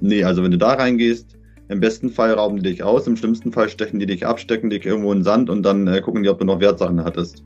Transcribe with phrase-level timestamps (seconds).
[0.00, 1.36] Nee, also wenn du da reingehst,
[1.68, 4.70] im besten Fall rauben die dich aus, im schlimmsten Fall stechen die dich ab, stecken
[4.70, 7.42] dich irgendwo in den Sand und dann äh, gucken die, ob du noch Wertsachen hattest.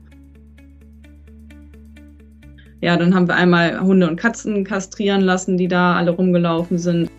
[2.81, 7.09] Ja, dann haben wir einmal Hunde und Katzen kastrieren lassen, die da alle rumgelaufen sind.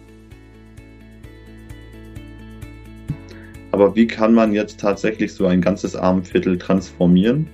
[3.71, 7.49] Aber wie kann man jetzt tatsächlich so ein ganzes Armenviertel transformieren?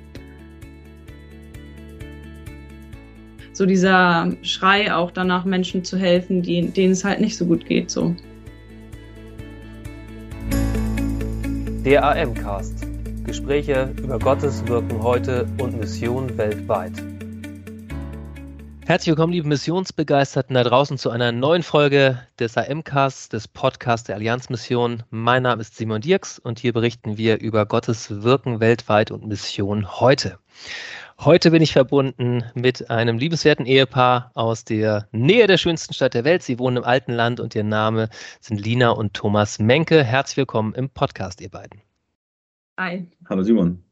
[3.59, 7.67] So dieser Schrei auch danach, Menschen zu helfen, die, denen es halt nicht so gut
[7.67, 8.15] geht, so.
[11.85, 12.87] Der AM-Cast.
[13.25, 16.93] Gespräche über Gottes Wirken heute und Mission weltweit.
[18.87, 24.15] Herzlich willkommen, liebe Missionsbegeisterten da draußen zu einer neuen Folge des AM-Casts, des Podcasts der
[24.15, 25.03] Allianzmission.
[25.11, 30.01] Mein Name ist Simon Dirks und hier berichten wir über Gottes Wirken weltweit und Mission
[30.01, 30.39] heute.
[31.21, 36.23] Heute bin ich verbunden mit einem liebenswerten Ehepaar aus der Nähe der schönsten Stadt der
[36.23, 36.45] Welt.
[36.45, 38.09] Sie wohnen im alten Land und ihr Name
[38.41, 40.05] sind Lina und Thomas Menke.
[40.05, 41.83] Herzlich willkommen im Podcast, ihr beiden.
[42.79, 43.11] Hi.
[43.29, 43.83] Hallo Simon.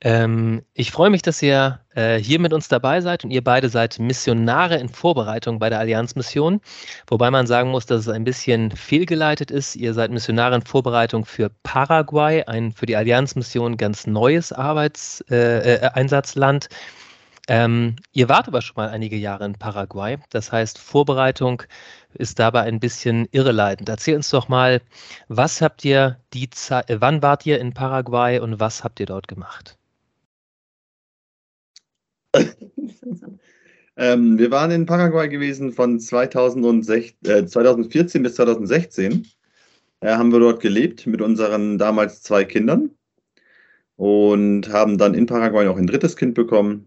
[0.00, 3.68] Ähm, ich freue mich, dass ihr äh, hier mit uns dabei seid und ihr beide
[3.68, 6.60] seid Missionare in Vorbereitung bei der Allianzmission.
[7.08, 9.74] Wobei man sagen muss, dass es ein bisschen fehlgeleitet ist.
[9.74, 16.68] Ihr seid Missionare in Vorbereitung für Paraguay, ein für die Allianzmission ganz neues Arbeitseinsatzland.
[16.68, 16.70] Äh, äh,
[17.50, 20.18] ähm, ihr wart aber schon mal einige Jahre in Paraguay.
[20.30, 21.62] Das heißt, Vorbereitung
[22.14, 23.88] ist dabei ein bisschen irreleitend.
[23.88, 24.82] Erzähl uns doch mal,
[25.28, 29.28] was habt ihr die Zeit, wann wart ihr in Paraguay und was habt ihr dort
[29.28, 29.77] gemacht?
[33.96, 39.26] ähm, wir waren in Paraguay gewesen von 2006, äh, 2014 bis 2016.
[40.00, 42.90] Äh, haben wir dort gelebt mit unseren damals zwei Kindern
[43.96, 46.86] und haben dann in Paraguay noch ein drittes Kind bekommen.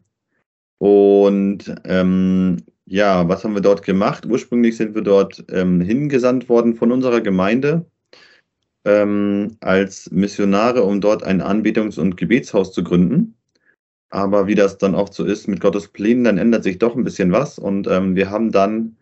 [0.78, 4.26] Und ähm, ja, was haben wir dort gemacht?
[4.26, 7.86] Ursprünglich sind wir dort ähm, hingesandt worden von unserer Gemeinde
[8.86, 13.36] ähm, als Missionare, um dort ein Anbetungs- und Gebetshaus zu gründen.
[14.12, 17.04] Aber wie das dann oft so ist mit Gottes Plänen, dann ändert sich doch ein
[17.04, 17.58] bisschen was.
[17.58, 18.98] Und ähm, wir haben dann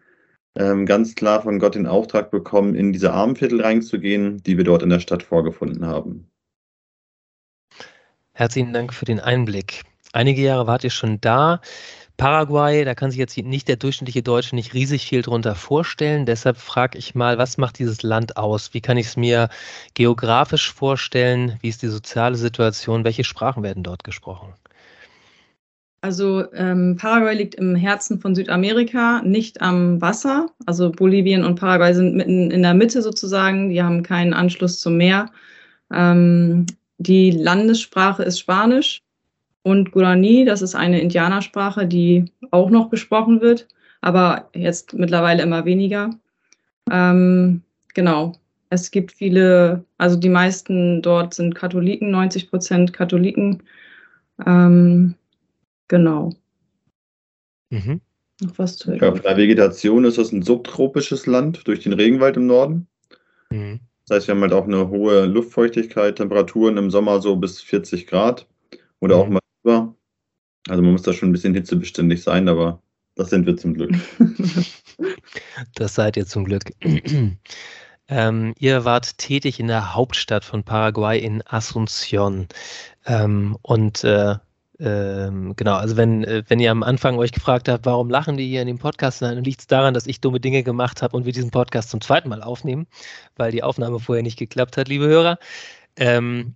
[0.56, 4.84] ähm, ganz klar von Gott den Auftrag bekommen, in diese Armenviertel reinzugehen, die wir dort
[4.84, 6.30] in der Stadt vorgefunden haben.
[8.34, 9.84] Herzlichen Dank für den Einblick.
[10.14, 11.60] Einige Jahre wart ihr schon da.
[12.18, 16.26] Paraguay, da kann sich jetzt nicht der durchschnittliche Deutsche nicht riesig viel drunter vorstellen.
[16.26, 18.74] Deshalb frage ich mal, was macht dieses Land aus?
[18.74, 19.50] Wie kann ich es mir
[19.94, 21.58] geografisch vorstellen?
[21.62, 23.06] Wie ist die soziale Situation?
[23.06, 24.54] Welche Sprachen werden dort gesprochen?
[26.02, 30.50] Also ähm, Paraguay liegt im Herzen von Südamerika, nicht am Wasser.
[30.66, 33.70] Also Bolivien und Paraguay sind mitten in der Mitte sozusagen.
[33.70, 35.30] Die haben keinen Anschluss zum Meer.
[35.92, 36.66] Ähm,
[37.00, 39.02] die Landessprache ist Spanisch
[39.64, 40.46] und Guarani.
[40.46, 43.68] Das ist eine Indianersprache, die auch noch gesprochen wird,
[44.02, 46.12] aber jetzt mittlerweile immer weniger.
[46.92, 47.62] Ähm,
[47.94, 48.34] genau.
[48.70, 53.64] Es gibt viele, also die meisten dort sind Katholiken, 90 Prozent Katholiken.
[54.46, 55.16] Ähm,
[55.90, 56.32] Genau.
[57.70, 58.00] Mhm.
[58.42, 62.38] Noch was zu ja, von der Vegetation ist das ein subtropisches Land durch den Regenwald
[62.38, 62.88] im Norden.
[63.50, 63.82] Mhm.
[64.08, 68.08] Das heißt, wir haben halt auch eine hohe Luftfeuchtigkeit, Temperaturen im Sommer so bis 40
[68.08, 68.48] Grad
[69.02, 69.22] oder mhm.
[69.22, 69.96] auch mal über.
[70.70, 72.82] Also man muss da schon ein bisschen hitzebeständig sein, aber
[73.16, 73.92] das sind wir zum Glück.
[75.76, 76.64] das seid ihr zum Glück.
[78.08, 82.48] ähm, ihr wart tätig in der Hauptstadt von Paraguay in Asunción.
[83.06, 84.36] Ähm, und äh,
[84.80, 88.48] ähm, genau, also wenn, äh, wenn ihr am Anfang euch gefragt habt, warum lachen die
[88.48, 91.26] hier in dem Podcast, dann liegt es daran, dass ich dumme Dinge gemacht habe und
[91.26, 92.88] wir diesen Podcast zum zweiten Mal aufnehmen,
[93.36, 95.38] weil die Aufnahme vorher nicht geklappt hat, liebe Hörer.
[95.98, 96.56] Ähm,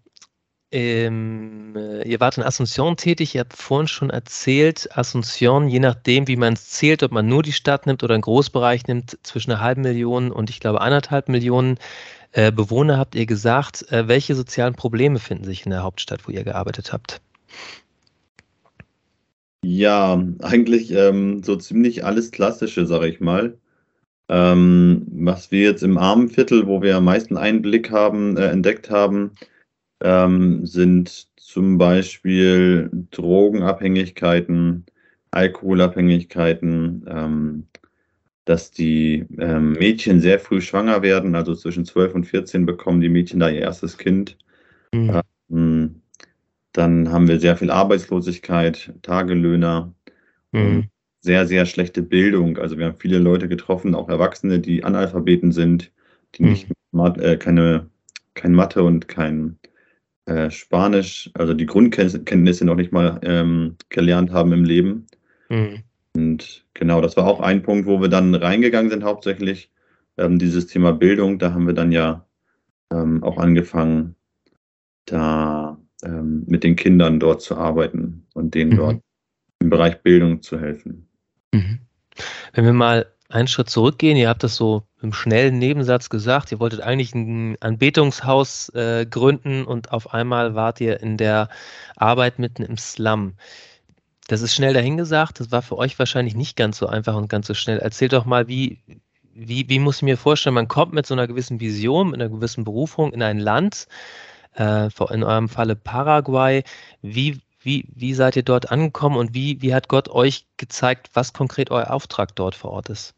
[0.72, 6.28] ähm, äh, ihr wart in Asunción tätig, ihr habt vorhin schon erzählt, Asunción, je nachdem,
[6.28, 9.52] wie man es zählt, ob man nur die Stadt nimmt oder einen Großbereich nimmt, zwischen
[9.52, 11.78] einer halben Million und ich glaube anderthalb Millionen
[12.32, 13.92] äh, Bewohner habt ihr gesagt.
[13.92, 17.22] Äh, welche sozialen Probleme finden sich in der Hauptstadt, wo ihr gearbeitet habt?
[19.64, 23.58] Ja, eigentlich ähm, so ziemlich alles Klassische, sage ich mal.
[24.30, 29.32] Ähm, was wir jetzt im Armenviertel, wo wir am meisten Einblick haben, äh, entdeckt haben,
[30.02, 34.86] ähm, sind zum Beispiel Drogenabhängigkeiten,
[35.32, 37.68] Alkoholabhängigkeiten, ähm,
[38.46, 43.10] dass die ähm, Mädchen sehr früh schwanger werden, also zwischen 12 und 14 bekommen die
[43.10, 44.38] Mädchen da ihr erstes Kind.
[45.48, 46.03] Mhm.
[46.74, 49.94] Dann haben wir sehr viel Arbeitslosigkeit, Tagelöhner,
[50.52, 50.90] mhm.
[51.22, 52.58] sehr, sehr schlechte Bildung.
[52.58, 55.92] Also wir haben viele Leute getroffen, auch Erwachsene, die Analphabeten sind,
[56.36, 56.50] die mhm.
[56.50, 56.68] nicht
[57.20, 57.90] äh, keine,
[58.34, 59.60] kein Mathe und kein
[60.26, 65.06] äh, Spanisch, also die Grundkenntnisse noch nicht mal ähm, gelernt haben im Leben.
[65.50, 65.84] Mhm.
[66.16, 69.72] Und genau, das war auch ein Punkt, wo wir dann reingegangen sind hauptsächlich
[70.18, 72.26] ähm, dieses Thema Bildung, da haben wir dann ja
[72.92, 74.16] ähm, auch angefangen,
[75.06, 75.73] da
[76.04, 78.78] ähm, mit den Kindern dort zu arbeiten und denen mhm.
[78.78, 79.02] dort
[79.60, 81.08] im Bereich Bildung zu helfen.
[81.54, 81.80] Mhm.
[82.54, 86.60] Wenn wir mal einen Schritt zurückgehen, ihr habt das so im schnellen Nebensatz gesagt, ihr
[86.60, 91.50] wolltet eigentlich ein Anbetungshaus äh, gründen und auf einmal wart ihr in der
[91.96, 93.34] Arbeit mitten im Slum.
[94.28, 97.48] Das ist schnell dahingesagt, das war für euch wahrscheinlich nicht ganz so einfach und ganz
[97.48, 97.80] so schnell.
[97.80, 98.80] Erzählt doch mal, wie,
[99.34, 102.30] wie, wie muss ich mir vorstellen, man kommt mit so einer gewissen Vision, mit einer
[102.30, 103.88] gewissen Berufung in ein Land,
[104.56, 106.64] äh, in eurem Falle Paraguay.
[107.02, 111.34] Wie, wie, wie seid ihr dort angekommen und wie, wie hat Gott euch gezeigt, was
[111.34, 113.14] konkret euer Auftrag dort vor Ort ist?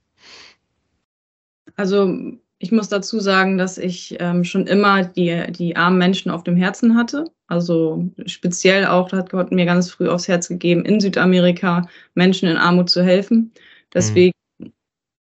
[1.76, 2.14] Also
[2.60, 6.56] ich muss dazu sagen, dass ich ähm, schon immer die, die armen Menschen auf dem
[6.56, 7.26] Herzen hatte.
[7.48, 12.58] Also speziell auch hat Gott mir ganz früh aufs Herz gegeben, in Südamerika Menschen in
[12.58, 13.52] Armut zu helfen.
[13.94, 14.45] Deswegen mhm.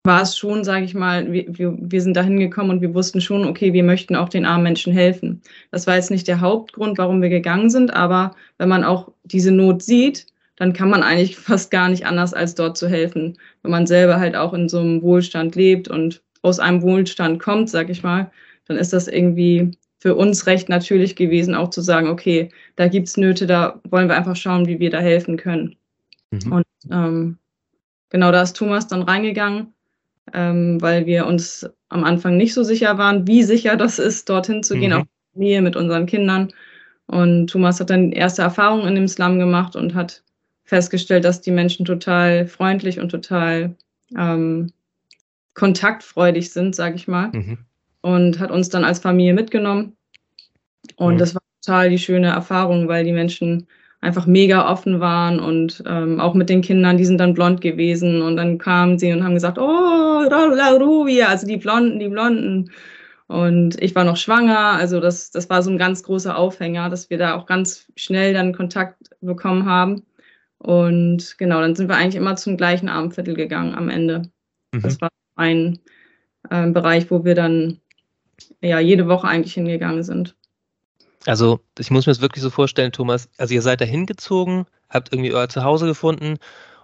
[0.09, 1.45] War es schon, sage ich mal, wir,
[1.79, 4.91] wir, sind da hingekommen und wir wussten schon, okay, wir möchten auch den armen Menschen
[4.91, 5.43] helfen.
[5.69, 9.51] Das war jetzt nicht der Hauptgrund, warum wir gegangen sind, aber wenn man auch diese
[9.51, 10.25] Not sieht,
[10.55, 14.19] dann kann man eigentlich fast gar nicht anders, als dort zu helfen, wenn man selber
[14.19, 18.31] halt auch in so einem Wohlstand lebt und aus einem Wohlstand kommt, sag ich mal,
[18.65, 23.09] dann ist das irgendwie für uns recht natürlich gewesen, auch zu sagen, okay, da gibt
[23.09, 25.75] es Nöte, da wollen wir einfach schauen, wie wir da helfen können.
[26.31, 26.51] Mhm.
[26.51, 27.37] Und ähm,
[28.09, 29.75] genau da ist Thomas dann reingegangen,
[30.33, 34.63] ähm, weil wir uns am Anfang nicht so sicher waren, wie sicher das ist, dorthin
[34.63, 34.97] zu gehen, mhm.
[34.97, 36.51] auch Nähe mit unseren Kindern.
[37.07, 40.23] Und Thomas hat dann erste Erfahrungen in dem Slum gemacht und hat
[40.63, 43.75] festgestellt, dass die Menschen total freundlich und total
[44.15, 44.71] ähm,
[45.55, 47.29] kontaktfreudig sind, sage ich mal.
[47.33, 47.57] Mhm.
[48.01, 49.97] Und hat uns dann als Familie mitgenommen.
[50.95, 51.17] Und mhm.
[51.17, 53.67] das war total die schöne Erfahrung, weil die Menschen
[54.01, 58.21] einfach mega offen waren und ähm, auch mit den Kindern, die sind dann blond gewesen
[58.21, 62.71] und dann kamen sie und haben gesagt, oh, la rubia, also die Blonden, die Blonden.
[63.27, 67.09] Und ich war noch schwanger, also das, das war so ein ganz großer Aufhänger, dass
[67.09, 70.03] wir da auch ganz schnell dann Kontakt bekommen haben.
[70.57, 74.23] Und genau, dann sind wir eigentlich immer zum gleichen Abendviertel gegangen am Ende.
[74.73, 74.81] Mhm.
[74.81, 75.79] Das war ein
[76.49, 77.79] äh, Bereich, wo wir dann
[78.61, 80.35] ja jede Woche eigentlich hingegangen sind.
[81.25, 83.29] Also ich muss mir das wirklich so vorstellen, Thomas.
[83.37, 86.37] Also ihr seid da hingezogen, habt irgendwie euer Zuhause gefunden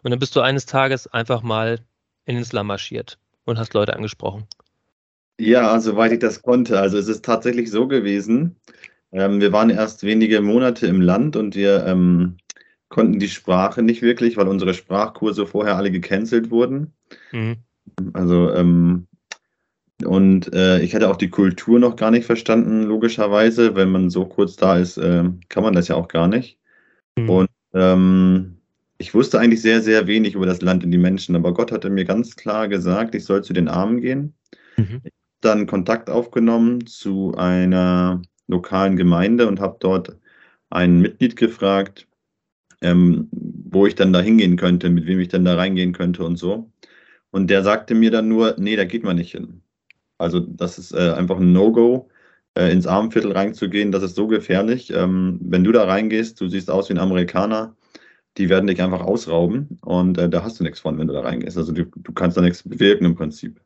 [0.03, 1.79] und dann bist du eines Tages einfach mal
[2.25, 4.45] in den Slum marschiert und hast Leute angesprochen.
[5.39, 6.79] Ja, soweit ich das konnte.
[6.79, 8.55] Also es ist tatsächlich so gewesen.
[9.11, 12.37] Ähm, wir waren erst wenige Monate im Land und wir ähm,
[12.89, 16.93] konnten die Sprache nicht wirklich, weil unsere Sprachkurse vorher alle gecancelt wurden.
[17.31, 17.57] Mhm.
[18.13, 19.07] Also, ähm,
[20.03, 23.75] und äh, ich hätte auch die Kultur noch gar nicht verstanden, logischerweise.
[23.75, 26.59] Wenn man so kurz da ist, äh, kann man das ja auch gar nicht.
[27.17, 27.29] Mhm.
[27.29, 28.57] Und ähm,
[28.97, 31.89] ich wusste eigentlich sehr, sehr wenig über das Land und die Menschen, aber Gott hatte
[31.89, 34.33] mir ganz klar gesagt, ich soll zu den Armen gehen.
[34.77, 35.01] Mhm.
[35.03, 40.17] Ich habe dann Kontakt aufgenommen zu einer lokalen Gemeinde und habe dort
[40.69, 42.07] ein Mitglied gefragt,
[42.81, 46.35] ähm, wo ich dann da hingehen könnte, mit wem ich dann da reingehen könnte und
[46.37, 46.69] so.
[47.31, 49.61] Und der sagte mir dann nur, nee, da geht man nicht hin.
[50.17, 52.09] Also das ist äh, einfach ein No-Go,
[52.57, 53.91] äh, ins Armenviertel reinzugehen.
[53.91, 54.91] Das ist so gefährlich.
[54.91, 57.75] Ähm, wenn du da reingehst, du siehst aus wie ein Amerikaner,
[58.37, 61.21] die werden dich einfach ausrauben und äh, da hast du nichts von, wenn du da
[61.21, 61.57] reingehst.
[61.57, 63.61] Also du, du kannst da nichts bewirken im Prinzip.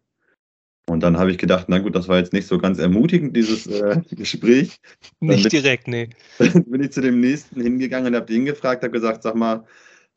[0.87, 3.67] Und dann habe ich gedacht, na gut, das war jetzt nicht so ganz ermutigend, dieses
[3.67, 4.79] äh, Gespräch.
[5.19, 6.09] nicht bin, direkt, nee.
[6.39, 9.65] bin ich zu dem nächsten hingegangen und habe den gefragt, habe gesagt, sag mal,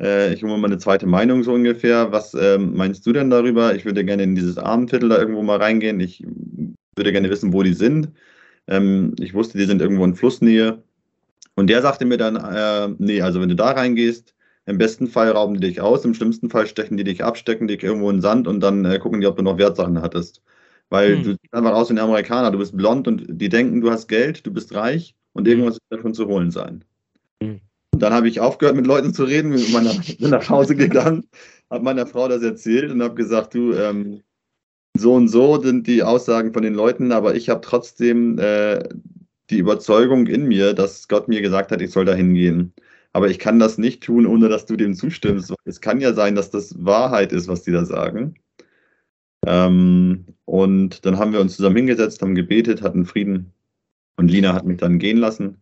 [0.03, 2.13] äh, ich hole mal eine zweite Meinung so ungefähr.
[2.13, 3.75] Was ähm, meinst du denn darüber?
[3.75, 6.01] Ich würde gerne in dieses Abendviertel da irgendwo mal reingehen.
[6.01, 6.25] Ich
[6.97, 8.11] würde gerne wissen, wo die sind.
[8.67, 10.83] Ähm, ich wusste, die sind irgendwo in Flussnähe.
[11.55, 14.35] Und der sagte mir dann, äh, nee, also wenn du da reingehst,
[14.67, 17.69] im besten Fall rauben die dich aus, im schlimmsten Fall stechen die dich ab, stecken
[17.69, 20.43] dich irgendwo in den Sand und dann äh, gucken die, ob du noch Wertsachen hattest.
[20.89, 21.23] Weil hm.
[21.23, 24.09] du siehst einfach aus wie ein Amerikaner, du bist blond und die denken, du hast
[24.09, 26.85] Geld, du bist reich und irgendwas wird davon zu holen sein.
[28.03, 31.23] Dann habe ich aufgehört, mit Leuten zu reden, bin, meiner, bin nach Hause gegangen,
[31.71, 34.23] habe meiner Frau das erzählt und habe gesagt, du, ähm,
[34.99, 38.83] so und so sind die Aussagen von den Leuten, aber ich habe trotzdem äh,
[39.51, 42.73] die Überzeugung in mir, dass Gott mir gesagt hat, ich soll da hingehen.
[43.13, 45.55] Aber ich kann das nicht tun, ohne dass du dem zustimmst.
[45.65, 48.35] Es kann ja sein, dass das Wahrheit ist, was die da sagen.
[49.47, 53.53] Ähm, und dann haben wir uns zusammen hingesetzt, haben gebetet, hatten Frieden.
[54.17, 55.62] Und Lina hat mich dann gehen lassen.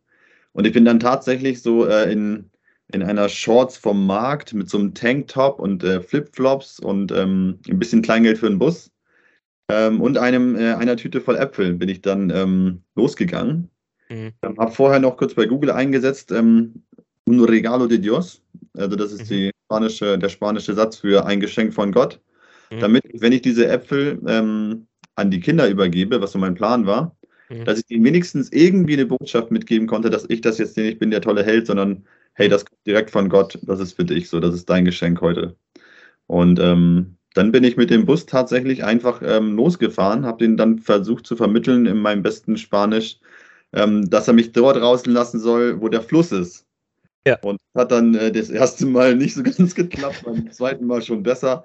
[0.53, 2.51] Und ich bin dann tatsächlich so äh, in,
[2.93, 7.79] in einer Shorts vom Markt mit so einem Tanktop und äh, Flipflops und ähm, ein
[7.79, 8.91] bisschen Kleingeld für den Bus
[9.71, 13.71] ähm, und einem, äh, einer Tüte voll Äpfeln bin ich dann ähm, losgegangen.
[14.09, 14.33] Mhm.
[14.43, 16.83] Ähm, habe vorher noch kurz bei Google eingesetzt, ähm,
[17.29, 18.43] un regalo de Dios.
[18.77, 19.35] Also das ist mhm.
[19.35, 22.21] die spanische, der spanische Satz für ein Geschenk von Gott.
[22.71, 22.81] Mhm.
[22.81, 27.17] Damit, wenn ich diese Äpfel ähm, an die Kinder übergebe, was so mein Plan war,
[27.51, 27.65] Mhm.
[27.65, 31.11] dass ich ihnen wenigstens irgendwie eine Botschaft mitgeben konnte, dass ich das jetzt nicht bin,
[31.11, 32.05] der tolle Held, sondern
[32.35, 35.21] hey, das kommt direkt von Gott, das ist für dich so, das ist dein Geschenk
[35.21, 35.57] heute.
[36.27, 40.79] Und ähm, dann bin ich mit dem Bus tatsächlich einfach ähm, losgefahren, habe den dann
[40.79, 43.19] versucht zu vermitteln in meinem besten Spanisch,
[43.73, 46.67] ähm, dass er mich dort rauslassen soll, wo der Fluss ist.
[47.27, 47.39] Ja.
[47.43, 51.25] Und hat dann äh, das erste Mal nicht so ganz geklappt, beim zweiten Mal schon
[51.25, 51.65] besser.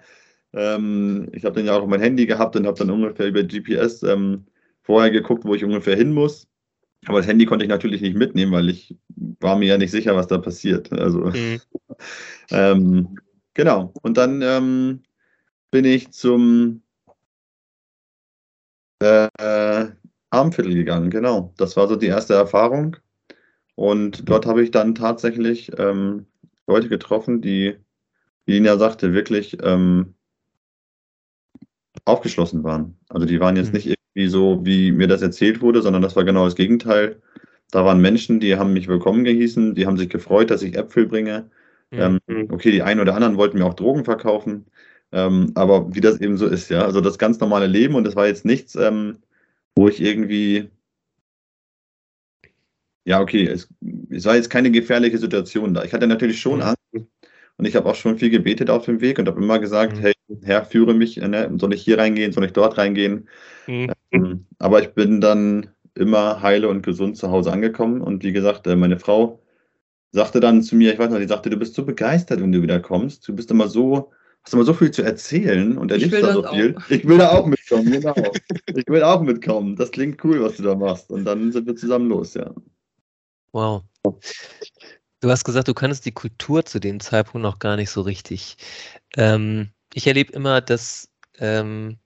[0.54, 4.04] Ähm, ich habe dann ja auch mein Handy gehabt und habe dann ungefähr über GPS
[4.04, 4.46] ähm,
[4.86, 6.48] vorher geguckt, wo ich ungefähr hin muss.
[7.08, 8.98] Aber das Handy konnte ich natürlich nicht mitnehmen, weil ich
[9.40, 10.92] war mir ja nicht sicher, was da passiert.
[10.94, 11.62] Also Mhm.
[12.52, 13.20] ähm,
[13.54, 13.94] genau.
[14.02, 15.04] Und dann ähm,
[15.72, 16.82] bin ich zum
[19.02, 19.30] äh,
[20.30, 21.10] Armviertel gegangen.
[21.10, 21.54] Genau.
[21.58, 22.98] Das war so die erste Erfahrung.
[23.76, 26.28] Und dort habe ich dann tatsächlich ähm,
[26.68, 27.78] Leute getroffen, die,
[28.46, 30.16] wie Lina sagte, wirklich ähm,
[32.06, 32.98] aufgeschlossen waren.
[33.10, 33.74] Also die waren jetzt Mhm.
[33.74, 37.22] nicht irgendwie so, wie mir das erzählt wurde, sondern das war genau das Gegenteil.
[37.72, 41.08] Da waren Menschen, die haben mich willkommen gehießen, die haben sich gefreut, dass ich Äpfel
[41.08, 41.50] bringe.
[41.98, 42.48] Ähm, Mhm.
[42.52, 44.66] okay, die einen oder anderen wollten mir auch Drogen verkaufen,
[45.12, 48.16] ähm, aber wie das eben so ist, ja, also das ganz normale Leben und das
[48.16, 49.20] war jetzt nichts, ähm,
[49.76, 50.70] wo ich irgendwie,
[53.06, 53.68] ja, okay, es,
[54.10, 55.84] es war jetzt keine gefährliche Situation da.
[55.84, 56.64] Ich hatte natürlich schon Mhm.
[56.64, 56.80] Angst
[57.58, 60.02] und ich habe auch schon viel gebetet auf dem Weg und habe immer gesagt, Mhm.
[60.02, 61.52] hey, Herr, führe mich, ne?
[61.58, 63.30] soll ich hier reingehen, soll ich dort reingehen?
[63.68, 63.92] Mhm.
[64.12, 68.02] Ähm, Aber ich bin dann immer heile und gesund zu Hause angekommen.
[68.02, 69.42] Und wie gesagt, äh, meine Frau
[70.12, 72.62] sagte dann zu mir, ich weiß noch, die sagte, du bist so begeistert, wenn du
[72.62, 73.28] wieder kommst.
[73.28, 74.12] Du bist immer so,
[74.44, 76.76] hast immer so viel zu erzählen und erlebst da so viel.
[76.76, 76.90] auch.
[76.90, 78.16] Ich will da auch mitkommen, genau.
[78.76, 79.76] Ich will auch mitkommen.
[79.76, 81.12] Das klingt cool, was du da machst.
[81.12, 82.54] Und dann sind wir zusammen los, ja.
[83.52, 83.84] Wow.
[85.26, 88.58] Du hast gesagt, du kannst die Kultur zu dem Zeitpunkt noch gar nicht so richtig.
[89.18, 91.98] Ähm, ich erlebe immer, dass, ähm,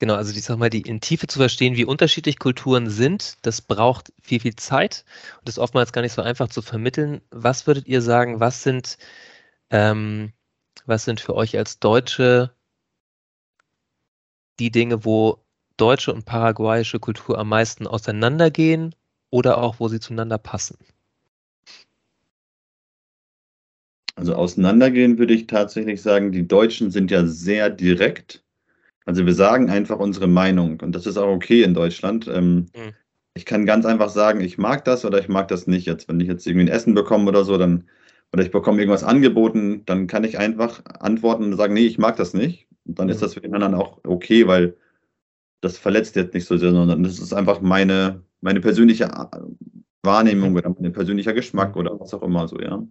[0.00, 3.62] genau, also ich sag mal, die in Tiefe zu verstehen, wie unterschiedlich Kulturen sind, das
[3.62, 5.04] braucht viel, viel Zeit
[5.38, 7.20] und ist oftmals gar nicht so einfach zu vermitteln.
[7.30, 8.98] Was würdet ihr sagen, was sind,
[9.70, 10.32] ähm,
[10.86, 12.52] was sind für euch als Deutsche
[14.58, 15.44] die Dinge, wo
[15.76, 18.96] deutsche und paraguayische Kultur am meisten auseinandergehen
[19.30, 20.78] oder auch, wo sie zueinander passen?
[24.20, 28.44] Also auseinandergehen würde ich tatsächlich sagen, die Deutschen sind ja sehr direkt.
[29.06, 32.28] Also wir sagen einfach unsere Meinung und das ist auch okay in Deutschland.
[32.28, 32.92] Ähm, Mhm.
[33.34, 35.86] Ich kann ganz einfach sagen, ich mag das oder ich mag das nicht.
[35.86, 37.88] Jetzt, wenn ich jetzt irgendwie ein Essen bekomme oder so, dann
[38.32, 42.16] oder ich bekomme irgendwas angeboten, dann kann ich einfach antworten und sagen, nee, ich mag
[42.16, 42.68] das nicht.
[42.86, 43.22] Und dann ist Mhm.
[43.22, 44.76] das für den anderen auch okay, weil
[45.62, 49.38] das verletzt jetzt nicht so sehr, sondern das ist einfach meine, meine persönliche äh,
[50.02, 52.82] Wahrnehmung oder mein persönlicher Geschmack oder was auch immer so, ja.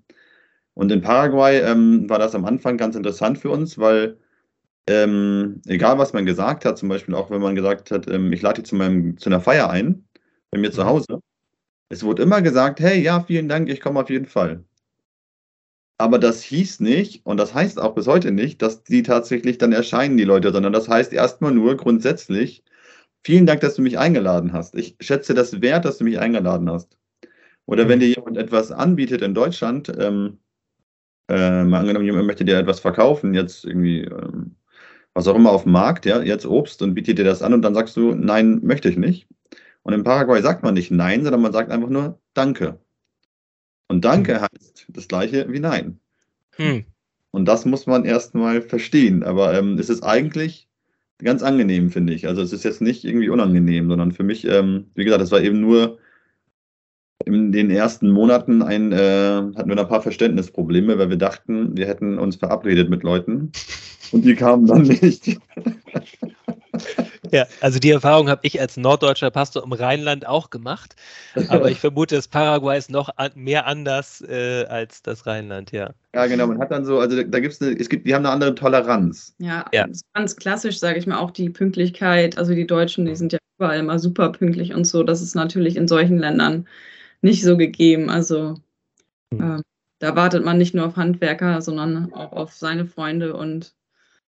[0.79, 4.17] Und in Paraguay ähm, war das am Anfang ganz interessant für uns, weil
[4.87, 8.41] ähm, egal was man gesagt hat, zum Beispiel auch wenn man gesagt hat, ähm, ich
[8.43, 10.07] lade dich zu, meinem, zu einer Feier ein,
[10.51, 10.87] bei mir zu Mhm.
[10.87, 11.21] Hause,
[11.89, 14.65] es wurde immer gesagt, hey, ja, vielen Dank, ich komme auf jeden Fall.
[15.97, 19.73] Aber das hieß nicht, und das heißt auch bis heute nicht, dass die tatsächlich dann
[19.73, 22.63] erscheinen, die Leute, sondern das heißt erstmal nur grundsätzlich,
[23.25, 24.75] vielen Dank, dass du mich eingeladen hast.
[24.75, 26.97] Ich schätze das wert, dass du mich eingeladen hast.
[27.67, 28.01] Oder wenn Mhm.
[28.01, 30.39] dir jemand etwas anbietet in Deutschland, ähm,
[31.29, 34.55] äh, mal angenommen, jemand möchte dir etwas verkaufen, jetzt irgendwie, ähm,
[35.13, 37.61] was auch immer auf dem Markt, ja, jetzt Obst und bietet dir das an und
[37.61, 39.27] dann sagst du, nein, möchte ich nicht.
[39.83, 42.79] Und in Paraguay sagt man nicht nein, sondern man sagt einfach nur Danke.
[43.87, 45.99] Und Danke heißt das gleiche wie Nein.
[46.57, 46.85] Hm.
[47.31, 49.23] Und das muss man erstmal verstehen.
[49.23, 50.67] Aber ähm, es ist eigentlich
[51.19, 52.27] ganz angenehm, finde ich.
[52.27, 55.41] Also es ist jetzt nicht irgendwie unangenehm, sondern für mich, ähm, wie gesagt, es war
[55.41, 55.99] eben nur
[57.25, 61.87] in den ersten Monaten ein, äh, hatten wir ein paar Verständnisprobleme, weil wir dachten, wir
[61.87, 63.51] hätten uns verabredet mit Leuten
[64.11, 65.37] und die kamen dann nicht.
[67.31, 70.95] Ja, also die Erfahrung habe ich als norddeutscher Pastor im Rheinland auch gemacht,
[71.49, 75.91] aber ich vermute, das Paraguay ist noch an, mehr anders äh, als das Rheinland, ja.
[76.15, 78.15] Ja, genau, man hat dann so, also da, da gibt es eine, es gibt, die
[78.15, 79.35] haben eine andere Toleranz.
[79.37, 79.85] Ja, Ja.
[79.85, 82.37] das ist ganz klassisch, sage ich mal, auch die Pünktlichkeit.
[82.37, 85.03] Also die Deutschen, die sind ja überall immer super pünktlich und so.
[85.03, 86.65] Das ist natürlich in solchen Ländern
[87.21, 88.09] nicht so gegeben.
[88.09, 88.55] Also
[89.33, 89.41] Hm.
[89.41, 89.61] ähm,
[89.99, 93.73] da wartet man nicht nur auf Handwerker, sondern auch auf seine Freunde und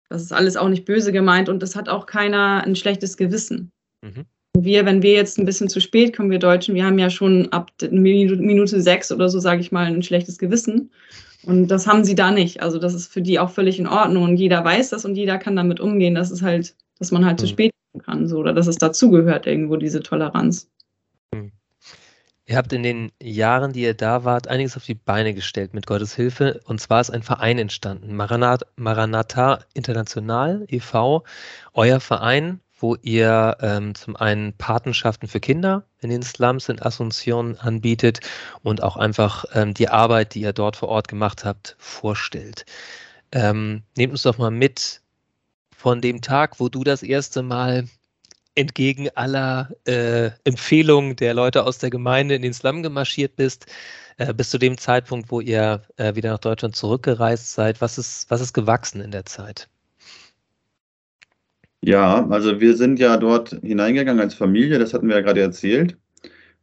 [0.08, 3.70] das ist alles auch nicht böse gemeint und es hat auch keiner ein schlechtes Gewissen.
[4.02, 4.24] Mhm.
[4.56, 7.52] Wir, wenn wir jetzt ein bisschen zu spät kommen, wir Deutschen, wir haben ja schon
[7.52, 10.90] ab Minute, sechs oder so, sage ich mal, ein schlechtes Gewissen.
[11.44, 12.62] Und das haben sie da nicht.
[12.62, 15.36] Also das ist für die auch völlig in Ordnung und jeder weiß das und jeder
[15.38, 17.50] kann damit umgehen, dass es halt, dass man halt zu Mhm.
[17.50, 20.70] spät kommen kann, so oder dass es dazugehört irgendwo diese Toleranz.
[22.48, 25.86] Ihr habt in den Jahren, die ihr da wart, einiges auf die Beine gestellt mit
[25.86, 26.60] Gottes Hilfe.
[26.64, 31.24] Und zwar ist ein Verein entstanden, Maranat, Maranatha International e.V.,
[31.74, 37.56] euer Verein wo ihr ähm, zum einen Patenschaften für Kinder in den Slums in Asunción
[37.58, 38.20] anbietet
[38.62, 42.66] und auch einfach ähm, die Arbeit, die ihr dort vor Ort gemacht habt, vorstellt.
[43.32, 45.02] Ähm, nehmt uns doch mal mit
[45.76, 47.88] von dem Tag, wo du das erste Mal
[48.58, 53.66] entgegen aller äh, Empfehlungen der Leute aus der Gemeinde in den Slum gemarschiert bist,
[54.16, 57.80] äh, bis zu dem Zeitpunkt, wo ihr äh, wieder nach Deutschland zurückgereist seid.
[57.80, 59.68] Was ist, was ist gewachsen in der Zeit?
[61.82, 65.96] Ja, also wir sind ja dort hineingegangen als Familie, das hatten wir ja gerade erzählt.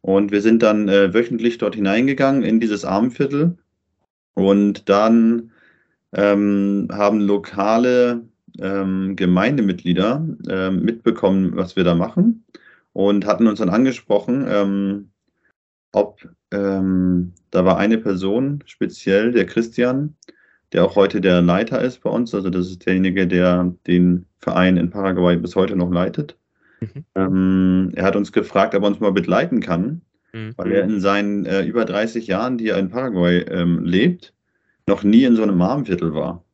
[0.02, 3.58] Und wir sind dann äh, wöchentlich dort hineingegangen in dieses Armenviertel.
[4.34, 5.52] Und dann
[6.14, 8.28] ähm, haben lokale
[8.60, 12.46] ähm, Gemeindemitglieder ähm, mitbekommen, was wir da machen
[12.96, 15.10] und hatten uns dann angesprochen, ähm,
[15.92, 20.16] ob ähm, da war eine Person speziell, der Christian,
[20.72, 22.34] der auch heute der Leiter ist bei uns.
[22.34, 26.38] Also das ist derjenige, der den Verein in Paraguay bis heute noch leitet.
[26.80, 27.06] Mhm.
[27.16, 30.54] Ähm, er hat uns gefragt, ob er uns mal begleiten kann, mhm.
[30.56, 34.34] weil er in seinen äh, über 30 Jahren, die er in Paraguay ähm, lebt,
[34.88, 36.45] noch nie in so einem Armenviertel war.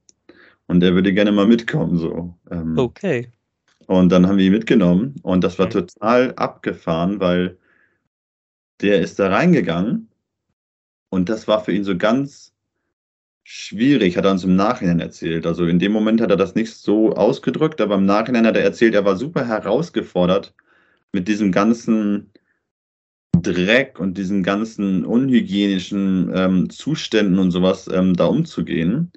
[0.71, 1.97] Und er würde gerne mal mitkommen.
[1.97, 2.33] So.
[2.49, 3.29] Ähm, okay.
[3.87, 7.57] Und dann haben wir ihn mitgenommen und das war total abgefahren, weil
[8.79, 10.07] der ist da reingegangen
[11.09, 12.53] und das war für ihn so ganz
[13.43, 15.45] schwierig, hat er uns im Nachhinein erzählt.
[15.45, 18.63] Also in dem Moment hat er das nicht so ausgedrückt, aber im Nachhinein hat er
[18.63, 20.53] erzählt, er war super herausgefordert
[21.11, 22.31] mit diesem ganzen
[23.33, 29.11] Dreck und diesen ganzen unhygienischen ähm, Zuständen und sowas ähm, da umzugehen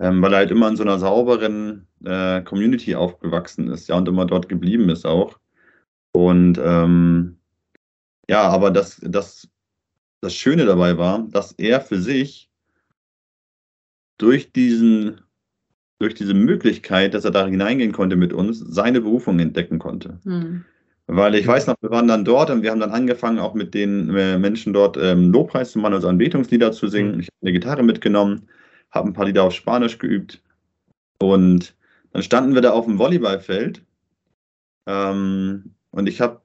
[0.00, 4.08] ähm, weil er halt immer in so einer sauberen äh, Community aufgewachsen ist, ja, und
[4.08, 5.38] immer dort geblieben ist auch.
[6.12, 7.36] Und ähm,
[8.28, 9.48] ja, aber das, das,
[10.22, 12.48] das Schöne dabei war, dass er für sich
[14.16, 15.20] durch diesen,
[15.98, 20.18] durch diese Möglichkeit, dass er da hineingehen konnte mit uns, seine Berufung entdecken konnte.
[20.24, 20.64] Mhm.
[21.08, 23.74] Weil ich weiß noch, wir waren dann dort und wir haben dann angefangen, auch mit
[23.74, 27.16] den äh, Menschen dort ähm, Lobpreis zu machen, also Anbetungslieder zu singen.
[27.16, 27.20] Mhm.
[27.20, 28.48] Ich habe eine Gitarre mitgenommen
[28.90, 30.42] habe ein paar Lieder auf Spanisch geübt.
[31.18, 31.74] Und
[32.12, 33.84] dann standen wir da auf dem Volleyballfeld.
[34.86, 36.40] Ähm, und ich habe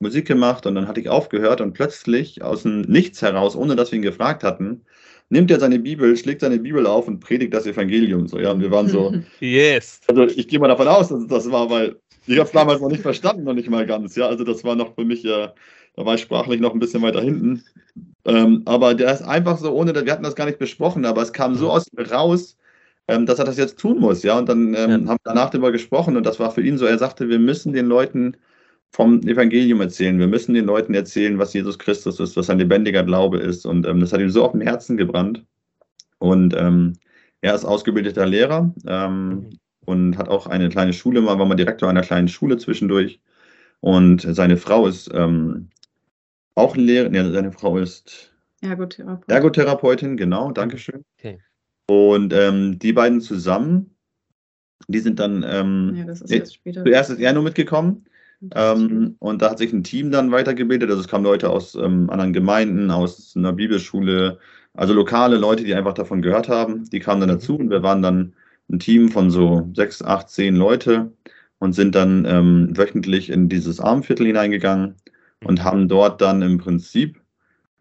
[0.00, 3.92] Musik gemacht und dann hatte ich aufgehört und plötzlich aus dem Nichts heraus, ohne dass
[3.92, 4.82] wir ihn gefragt hatten,
[5.28, 8.26] nimmt er seine Bibel, schlägt seine Bibel auf und predigt das Evangelium.
[8.26, 9.14] So, ja, und wir waren so.
[9.40, 10.00] Yes.
[10.08, 12.88] Also ich gehe mal davon aus, dass das war, weil ich habe es damals noch
[12.88, 14.16] nicht verstanden, noch nicht mal ganz.
[14.16, 15.54] Ja, also das war noch für mich ja,
[15.96, 17.62] da war ich sprachlich noch ein bisschen weiter hinten.
[18.24, 21.32] Ähm, aber der ist einfach so, ohne, wir hatten das gar nicht besprochen, aber es
[21.32, 21.70] kam so mhm.
[21.70, 22.56] aus ihm raus,
[23.08, 24.38] ähm, dass er das jetzt tun muss, ja.
[24.38, 24.96] Und dann ähm, ja.
[24.96, 27.72] haben wir danach darüber gesprochen und das war für ihn so, er sagte, wir müssen
[27.72, 28.36] den Leuten
[28.92, 33.04] vom Evangelium erzählen, wir müssen den Leuten erzählen, was Jesus Christus ist, was ein lebendiger
[33.04, 33.64] Glaube ist.
[33.64, 35.44] Und ähm, das hat ihm so auf dem Herzen gebrannt.
[36.18, 36.94] Und ähm,
[37.40, 39.50] er ist ausgebildeter Lehrer ähm, mhm.
[39.86, 43.20] und hat auch eine kleine Schule, mal war mal Direktor einer kleinen Schule zwischendurch.
[43.80, 45.70] Und seine Frau ist ähm,
[46.60, 49.34] auch Lehrerin, ja, seine Frau ist Ergotherapeutin.
[49.34, 51.04] Ergotherapeutin, genau, Dankeschön.
[51.18, 51.38] Okay.
[51.86, 53.96] Und ähm, die beiden zusammen,
[54.88, 56.84] die sind dann ähm, ja, das ist jetzt später.
[56.84, 58.04] zuerst ist er nur mitgekommen.
[58.54, 60.88] Ähm, und da hat sich ein Team dann weitergebildet.
[60.88, 64.38] Also es kamen Leute aus ähm, anderen Gemeinden, aus einer Bibelschule,
[64.72, 66.88] also lokale Leute, die einfach davon gehört haben.
[66.90, 67.34] Die kamen dann mhm.
[67.34, 68.32] dazu und wir waren dann
[68.70, 71.12] ein Team von so sechs, acht, zehn Leute
[71.58, 74.94] und sind dann ähm, wöchentlich in dieses Armviertel hineingegangen
[75.44, 77.20] und haben dort dann im Prinzip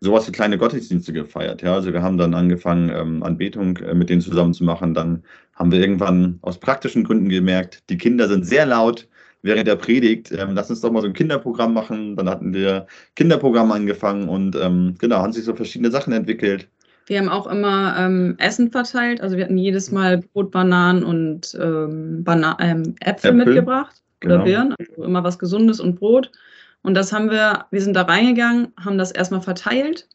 [0.01, 1.61] sowas wie kleine Gottesdienste gefeiert.
[1.61, 4.93] Ja, also wir haben dann angefangen, ähm, Anbetung äh, mit denen zusammen zu machen.
[4.93, 5.23] Dann
[5.55, 9.07] haben wir irgendwann aus praktischen Gründen gemerkt, die Kinder sind sehr laut
[9.41, 10.31] während der Predigt.
[10.31, 12.15] Ähm, lass uns doch mal so ein Kinderprogramm machen.
[12.15, 16.67] Dann hatten wir Kinderprogramm angefangen und ähm, genau, haben sich so verschiedene Sachen entwickelt.
[17.07, 19.21] Wir haben auch immer ähm, Essen verteilt.
[19.21, 24.35] Also wir hatten jedes Mal Brot, Bananen und ähm, Bana ähm, Äpfel, Äpfel, mitgebracht oder
[24.35, 24.45] genau.
[24.45, 24.75] Birnen.
[24.77, 26.31] Also immer was Gesundes und Brot.
[26.81, 30.07] Und das haben wir, wir sind da reingegangen, haben das erstmal verteilt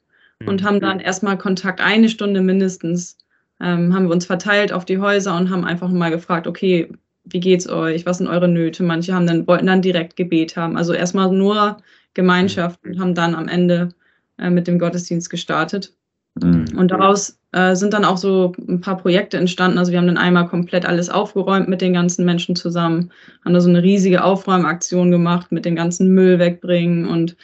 [0.46, 0.66] und mhm.
[0.66, 3.18] haben dann erstmal Kontakt, eine Stunde mindestens,
[3.60, 6.90] ähm, haben wir uns verteilt auf die Häuser und haben einfach mal gefragt, okay,
[7.24, 8.06] wie geht's euch?
[8.06, 8.82] Was sind eure Nöte?
[8.82, 10.76] Manche haben dann, wollten dann direkt Gebet haben.
[10.76, 11.78] Also erstmal nur
[12.12, 13.90] Gemeinschaft und haben dann am Ende
[14.38, 15.94] äh, mit dem Gottesdienst gestartet.
[16.34, 16.66] Mhm.
[16.76, 19.78] Und daraus äh, sind dann auch so ein paar Projekte entstanden.
[19.78, 23.10] Also wir haben dann einmal komplett alles aufgeräumt mit den ganzen Menschen zusammen,
[23.44, 27.36] haben da so eine riesige Aufräumaktion gemacht mit dem ganzen Müll wegbringen und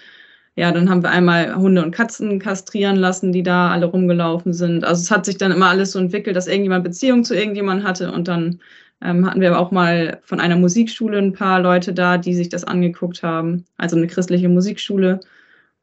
[0.57, 4.85] ja, dann haben wir einmal Hunde und Katzen kastrieren lassen, die da alle rumgelaufen sind.
[4.85, 8.13] Also es hat sich dann immer alles so entwickelt, dass irgendjemand Beziehung zu irgendjemand hatte
[8.13, 8.61] und dann
[9.01, 12.65] ähm, hatten wir auch mal von einer Musikschule ein paar Leute da, die sich das
[12.65, 15.21] angeguckt haben, also eine christliche Musikschule.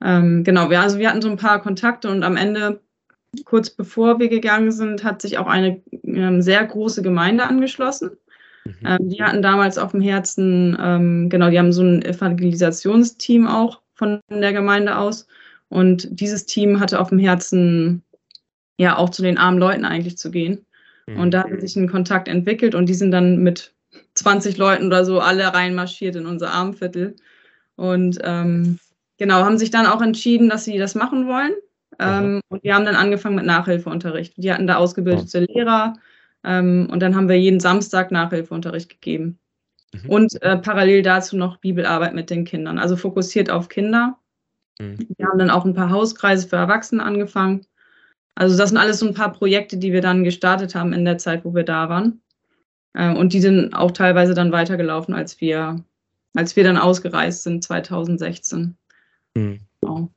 [0.03, 2.79] Ähm, genau, wir, also wir hatten so ein paar Kontakte und am Ende
[3.45, 8.11] kurz bevor wir gegangen sind, hat sich auch eine ähm, sehr große Gemeinde angeschlossen.
[8.65, 8.73] Mhm.
[8.85, 13.81] Ähm, die hatten damals auf dem Herzen, ähm, genau, die haben so ein Evangelisationsteam auch
[13.95, 15.27] von der Gemeinde aus.
[15.69, 18.03] Und dieses Team hatte auf dem Herzen,
[18.77, 20.65] ja, auch zu den armen Leuten eigentlich zu gehen.
[21.07, 21.19] Mhm.
[21.19, 23.73] Und da hat sich ein Kontakt entwickelt und die sind dann mit
[24.15, 27.15] 20 Leuten oder so alle reinmarschiert in unser Armviertel.
[27.75, 28.79] Und ähm,
[29.17, 31.53] genau, haben sich dann auch entschieden, dass sie das machen wollen.
[31.99, 34.33] Ähm, und die haben dann angefangen mit Nachhilfeunterricht.
[34.37, 35.53] Die hatten da ausgebildete oh.
[35.53, 35.93] Lehrer.
[36.43, 39.39] Ähm, und dann haben wir jeden Samstag Nachhilfeunterricht gegeben.
[39.93, 40.09] Mhm.
[40.09, 42.77] Und äh, parallel dazu noch Bibelarbeit mit den Kindern.
[42.77, 44.17] Also fokussiert auf Kinder.
[44.79, 45.07] Mhm.
[45.17, 47.65] Wir haben dann auch ein paar Hauskreise für Erwachsene angefangen.
[48.35, 51.17] Also das sind alles so ein paar Projekte, die wir dann gestartet haben in der
[51.17, 52.21] Zeit, wo wir da waren.
[52.93, 55.83] Äh, und die sind auch teilweise dann weitergelaufen, als wir,
[56.35, 58.77] als wir dann ausgereist sind 2016.
[59.35, 59.59] Mhm.
[59.81, 60.11] Genau.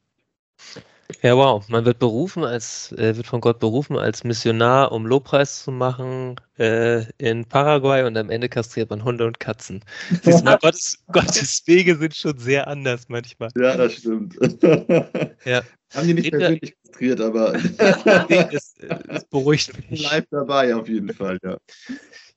[1.23, 1.67] Ja, wow.
[1.69, 6.37] Man wird berufen als, äh, wird von Gott berufen als Missionar, um Lobpreis zu machen
[6.59, 9.85] äh, in Paraguay und am Ende kastriert man Hunde und Katzen.
[10.23, 13.51] Siehst du Gottes, Gottes Wege sind schon sehr anders manchmal.
[13.57, 14.37] Ja, das stimmt.
[15.45, 15.63] ja.
[15.93, 17.53] Haben die nicht Reden persönlich kastriert, aber
[18.29, 18.75] nee, es,
[19.09, 20.09] es beruhigt mich.
[20.09, 21.57] Bleib dabei auf jeden Fall, ja.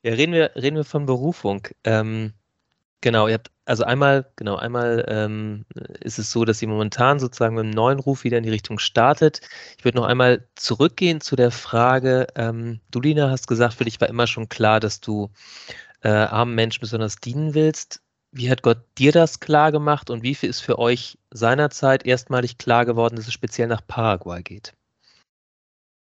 [0.03, 1.67] Ja, reden wir, reden wir von Berufung.
[1.83, 2.33] Ähm,
[3.03, 5.65] genau, ihr habt also einmal, genau, einmal ähm,
[5.99, 8.79] ist es so, dass sie momentan sozusagen mit einem neuen Ruf wieder in die Richtung
[8.79, 9.41] startet.
[9.77, 14.01] Ich würde noch einmal zurückgehen zu der Frage, ähm, du Lina hast gesagt, für dich
[14.01, 15.29] war immer schon klar, dass du
[16.01, 18.01] äh, armen Menschen besonders dienen willst.
[18.31, 22.57] Wie hat Gott dir das klar gemacht und wie viel ist für euch seinerzeit erstmalig
[22.57, 24.73] klar geworden, dass es speziell nach Paraguay geht?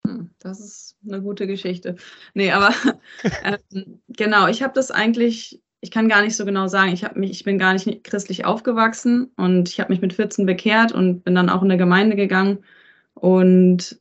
[0.05, 1.95] Hm, das ist eine gute Geschichte.
[2.33, 2.73] Nee, aber
[3.73, 7.31] ähm, genau, ich habe das eigentlich, ich kann gar nicht so genau sagen, ich, mich,
[7.31, 11.35] ich bin gar nicht christlich aufgewachsen und ich habe mich mit 14 bekehrt und bin
[11.35, 12.59] dann auch in der Gemeinde gegangen.
[13.13, 13.99] Und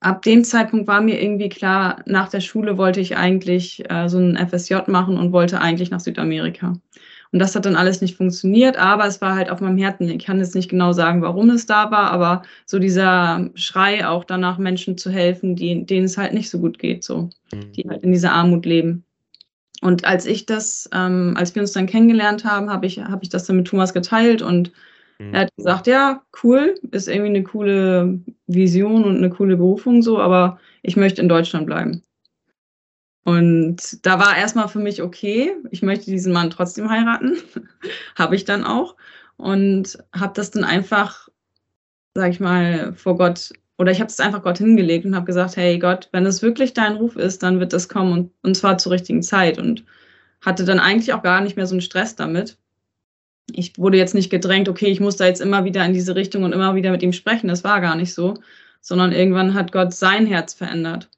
[0.00, 4.18] ab dem Zeitpunkt war mir irgendwie klar, nach der Schule wollte ich eigentlich äh, so
[4.18, 6.74] ein FSJ machen und wollte eigentlich nach Südamerika.
[7.32, 10.10] Und das hat dann alles nicht funktioniert, aber es war halt auf meinem Herzen.
[10.10, 14.24] Ich kann jetzt nicht genau sagen, warum es da war, aber so dieser Schrei auch
[14.24, 17.72] danach, Menschen zu helfen, die, denen es halt nicht so gut geht, so, mhm.
[17.72, 19.04] die halt in dieser Armut leben.
[19.82, 23.30] Und als ich das, ähm, als wir uns dann kennengelernt haben, habe ich, hab ich
[23.30, 24.70] das dann mit Thomas geteilt und
[25.18, 25.34] mhm.
[25.34, 30.20] er hat gesagt, ja, cool, ist irgendwie eine coole Vision und eine coole Berufung so,
[30.20, 32.02] aber ich möchte in Deutschland bleiben.
[33.24, 37.36] Und da war erstmal für mich okay, ich möchte diesen Mann trotzdem heiraten.
[38.16, 38.96] habe ich dann auch.
[39.36, 41.28] Und habe das dann einfach,
[42.14, 45.56] sag ich mal, vor Gott, oder ich habe es einfach Gott hingelegt und habe gesagt,
[45.56, 48.78] hey Gott, wenn es wirklich dein Ruf ist, dann wird das kommen und, und zwar
[48.78, 49.58] zur richtigen Zeit.
[49.58, 49.84] Und
[50.40, 52.58] hatte dann eigentlich auch gar nicht mehr so einen Stress damit.
[53.50, 56.44] Ich wurde jetzt nicht gedrängt, okay, ich muss da jetzt immer wieder in diese Richtung
[56.44, 57.48] und immer wieder mit ihm sprechen.
[57.48, 58.34] Das war gar nicht so,
[58.80, 61.10] sondern irgendwann hat Gott sein Herz verändert.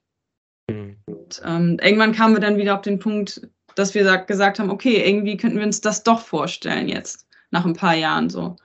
[0.70, 0.96] Mhm.
[1.04, 5.06] Und ähm, irgendwann kamen wir dann wieder auf den Punkt, dass wir gesagt haben, okay,
[5.06, 8.56] irgendwie könnten wir uns das doch vorstellen jetzt, nach ein paar Jahren so.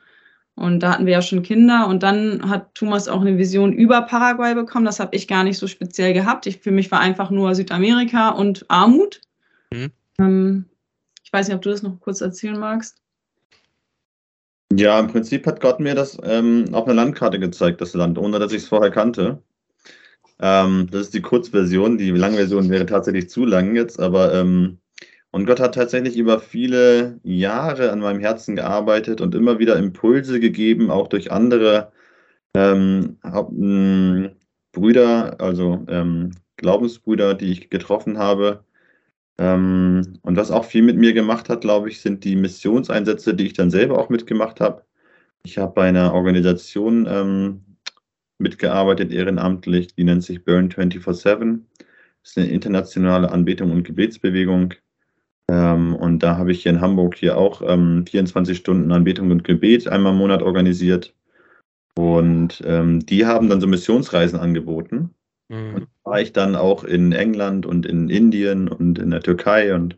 [0.60, 4.02] Und da hatten wir ja schon Kinder und dann hat Thomas auch eine Vision über
[4.02, 4.84] Paraguay bekommen.
[4.84, 6.46] Das habe ich gar nicht so speziell gehabt.
[6.48, 9.22] Ich, für mich war einfach nur Südamerika und Armut.
[9.72, 9.92] Mhm.
[10.20, 10.66] Ähm,
[11.24, 12.98] ich weiß nicht, ob du das noch kurz erzählen magst.
[14.74, 18.38] Ja, im Prinzip hat Gott mir das ähm, auf einer Landkarte gezeigt, das Land, ohne
[18.38, 19.42] dass ich es vorher kannte.
[20.42, 21.98] Ähm, das ist die Kurzversion.
[21.98, 24.79] Die Langversion wäre tatsächlich zu lang jetzt, aber ähm,
[25.32, 30.40] und Gott hat tatsächlich über viele Jahre an meinem Herzen gearbeitet und immer wieder Impulse
[30.40, 31.92] gegeben, auch durch andere
[32.56, 33.18] ähm,
[34.72, 38.64] Brüder, also ähm, Glaubensbrüder, die ich getroffen habe.
[39.38, 43.48] Ähm, und was auch viel mit mir gemacht hat, glaube ich, sind die Missionseinsätze, die
[43.48, 44.84] ich dann selber auch mitgemacht habe.
[45.44, 47.66] Ich habe bei einer Organisation ähm,
[48.40, 51.62] mitgearbeitet ehrenamtlich, die nennt sich Burn 24-7.
[52.24, 54.74] Das ist eine internationale Anbetung und Gebetsbewegung.
[55.50, 59.44] Ähm, und da habe ich hier in Hamburg hier auch ähm, 24 Stunden Anbetung und
[59.44, 61.16] Gebet einmal im Monat organisiert.
[61.96, 65.16] Und ähm, die haben dann so Missionsreisen angeboten.
[65.48, 65.74] Mhm.
[65.74, 69.74] Und da war ich dann auch in England und in Indien und in der Türkei.
[69.74, 69.98] Und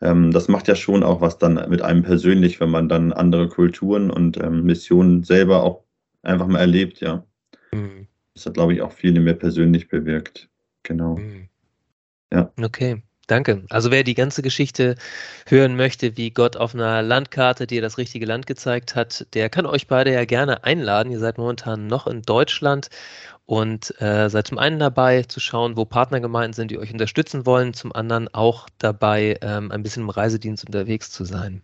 [0.00, 3.48] ähm, das macht ja schon auch was dann mit einem persönlich, wenn man dann andere
[3.48, 5.82] Kulturen und ähm, Missionen selber auch
[6.22, 7.24] einfach mal erlebt, ja.
[7.72, 8.06] Mhm.
[8.34, 10.48] Das hat, glaube ich, auch viel in mir persönlich bewirkt.
[10.84, 11.16] Genau.
[11.16, 11.48] Mhm.
[12.32, 12.52] Ja.
[12.62, 13.02] Okay.
[13.26, 13.64] Danke.
[13.70, 14.94] Also wer die ganze Geschichte
[15.48, 19.66] hören möchte, wie Gott auf einer Landkarte dir das richtige Land gezeigt hat, der kann
[19.66, 21.10] euch beide ja gerne einladen.
[21.10, 22.88] Ihr seid momentan noch in Deutschland
[23.44, 27.74] und äh, seid zum einen dabei zu schauen, wo Partnergemeinden sind, die euch unterstützen wollen,
[27.74, 31.62] zum anderen auch dabei, ähm, ein bisschen im Reisedienst unterwegs zu sein.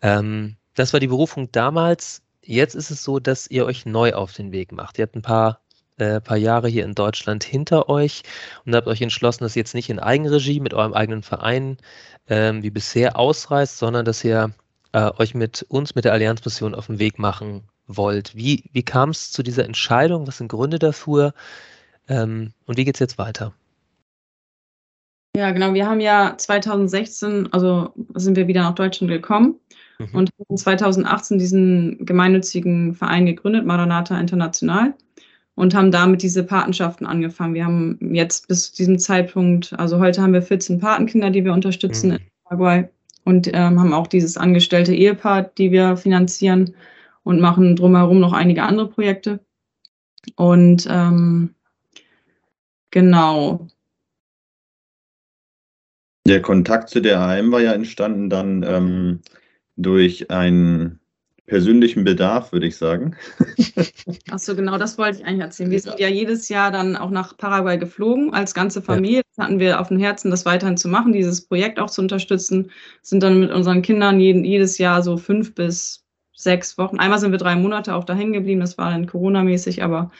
[0.00, 2.22] Ähm, das war die Berufung damals.
[2.42, 4.98] Jetzt ist es so, dass ihr euch neu auf den Weg macht.
[4.98, 5.61] Ihr habt ein paar
[5.98, 8.22] äh, paar Jahre hier in Deutschland hinter euch
[8.64, 11.76] und habt euch entschlossen, dass ihr jetzt nicht in Eigenregie mit eurem eigenen Verein
[12.28, 14.52] ähm, wie bisher ausreist, sondern dass ihr
[14.92, 18.34] äh, euch mit uns, mit der Allianzmission auf den Weg machen wollt.
[18.34, 20.26] Wie, wie kam es zu dieser Entscheidung?
[20.26, 21.34] Was sind Gründe dafür?
[22.08, 23.52] Ähm, und wie geht es jetzt weiter?
[25.34, 25.72] Ja, genau.
[25.72, 29.58] Wir haben ja 2016, also sind wir wieder nach Deutschland gekommen
[29.98, 30.08] mhm.
[30.12, 34.94] und haben 2018 diesen gemeinnützigen Verein gegründet, Maranatha International,
[35.54, 37.54] und haben damit diese Patenschaften angefangen.
[37.54, 41.52] Wir haben jetzt bis zu diesem Zeitpunkt, also heute haben wir 14 Patenkinder, die wir
[41.52, 42.16] unterstützen mhm.
[42.16, 42.88] in Paraguay
[43.24, 46.74] und ähm, haben auch dieses angestellte Ehepaar, die wir finanzieren
[47.22, 49.40] und machen drumherum noch einige andere Projekte.
[50.36, 51.54] Und ähm,
[52.90, 53.68] genau,
[56.26, 59.20] der Kontakt zu der AM war ja entstanden dann ähm,
[59.76, 61.00] durch einen
[61.52, 63.14] persönlichen Bedarf, würde ich sagen.
[64.30, 65.70] Achso, genau, das wollte ich eigentlich erzählen.
[65.70, 69.20] Wir sind ja jedes Jahr dann auch nach Paraguay geflogen, als ganze Familie.
[69.36, 72.70] Das hatten wir auf dem Herzen, das weiterhin zu machen, dieses Projekt auch zu unterstützen.
[73.02, 76.98] Sind dann mit unseren Kindern jeden, jedes Jahr so fünf bis sechs Wochen.
[76.98, 80.10] Einmal sind wir drei Monate auch dahin geblieben, das war dann Corona-mäßig, aber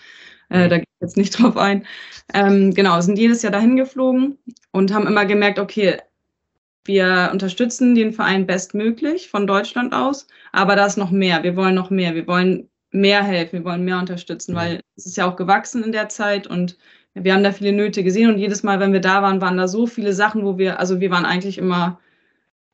[0.51, 1.87] äh, da gehe ich jetzt nicht drauf ein.
[2.35, 4.37] Ähm, genau, sind jedes Jahr dahin geflogen
[4.71, 5.97] und haben immer gemerkt, okay,
[6.85, 11.42] wir unterstützen den Verein bestmöglich von Deutschland aus, aber da ist noch mehr.
[11.42, 12.14] Wir wollen noch mehr.
[12.14, 15.92] Wir wollen mehr helfen, wir wollen mehr unterstützen, weil es ist ja auch gewachsen in
[15.92, 16.77] der Zeit und
[17.14, 19.68] wir haben da viele Nöte gesehen und jedes Mal, wenn wir da waren, waren da
[19.68, 22.01] so viele Sachen, wo wir, also wir waren eigentlich immer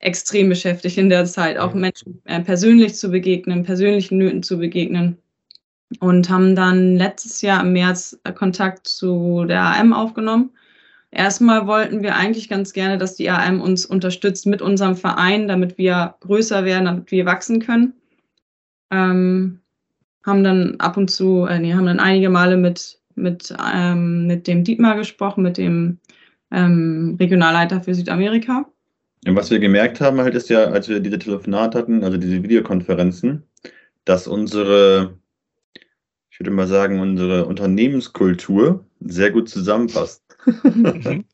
[0.00, 5.18] extrem beschäftigt in der Zeit, auch Menschen äh, persönlich zu begegnen, persönlichen Nöten zu begegnen
[6.00, 10.50] und haben dann letztes Jahr im März Kontakt zu der AM aufgenommen.
[11.10, 15.78] Erstmal wollten wir eigentlich ganz gerne, dass die AM uns unterstützt mit unserem Verein, damit
[15.78, 17.94] wir größer werden, damit wir wachsen können.
[18.90, 19.60] Ähm,
[20.24, 24.46] haben dann ab und zu, äh, nee, haben dann einige Male mit, mit, ähm, mit
[24.46, 25.98] dem Dietmar gesprochen, mit dem
[26.50, 28.66] ähm, Regionalleiter für Südamerika.
[29.26, 32.42] Und was wir gemerkt haben, halt ist ja, als wir diese Telefonat hatten, also diese
[32.42, 33.42] Videokonferenzen,
[34.04, 35.18] dass unsere
[36.38, 40.22] ich würde mal sagen, unsere Unternehmenskultur sehr gut zusammenpasst.
[40.44, 41.24] Mhm.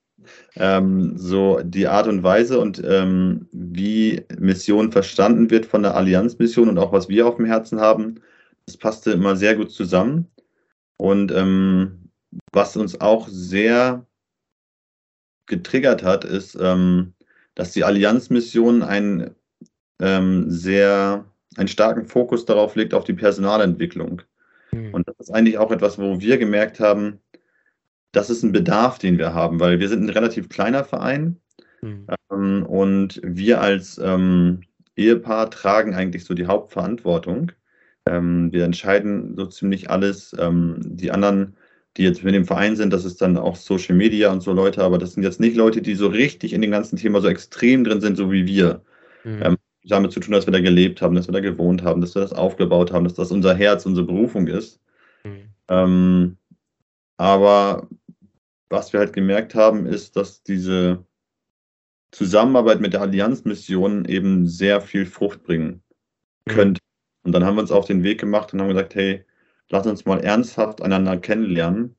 [0.56, 6.68] ähm, so die Art und Weise und ähm, wie Mission verstanden wird von der Allianzmission
[6.68, 8.20] und auch was wir auf dem Herzen haben,
[8.66, 10.30] das passte immer sehr gut zusammen.
[10.96, 12.10] Und ähm,
[12.52, 14.06] was uns auch sehr
[15.46, 17.14] getriggert hat, ist, ähm,
[17.54, 19.34] dass die Allianzmission ein
[20.00, 21.24] ähm, sehr
[21.56, 24.22] einen starken Fokus darauf legt auf die Personalentwicklung.
[24.72, 24.94] Mhm.
[24.94, 27.20] Und das ist eigentlich auch etwas, wo wir gemerkt haben,
[28.14, 31.36] das ist ein Bedarf, den wir haben, weil wir sind ein relativ kleiner Verein
[31.82, 32.06] mhm.
[32.30, 34.60] ähm, und wir als ähm,
[34.96, 37.52] Ehepaar tragen eigentlich so die Hauptverantwortung.
[38.08, 40.34] Ähm, wir entscheiden so ziemlich alles.
[40.38, 41.56] Ähm, die anderen,
[41.96, 44.82] die jetzt mit dem Verein sind, das ist dann auch Social Media und so Leute,
[44.82, 47.82] aber das sind jetzt nicht Leute, die so richtig in dem ganzen Thema so extrem
[47.84, 48.82] drin sind, so wie wir.
[49.24, 49.56] Mhm.
[49.86, 52.22] Damit zu tun, dass wir da gelebt haben, dass wir da gewohnt haben, dass wir
[52.22, 54.80] das aufgebaut haben, dass das unser Herz, unsere Berufung ist.
[55.24, 56.36] Mhm.
[57.16, 57.88] Aber
[58.74, 61.04] was wir halt gemerkt haben, ist, dass diese
[62.10, 65.82] Zusammenarbeit mit der Allianzmission eben sehr viel Frucht bringen
[66.46, 66.52] mhm.
[66.52, 66.80] könnte.
[67.24, 69.24] Und dann haben wir uns auf den Weg gemacht und haben gesagt, hey,
[69.70, 71.96] lass uns mal ernsthaft einander kennenlernen.